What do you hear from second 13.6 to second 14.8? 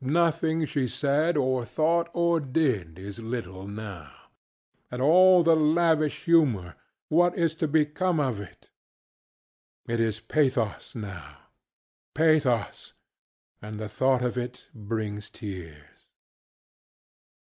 and the thought of it